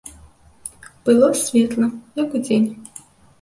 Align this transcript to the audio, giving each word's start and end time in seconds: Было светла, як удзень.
Было 1.09 1.29
светла, 1.41 1.87
як 2.23 2.29
удзень. 2.41 2.67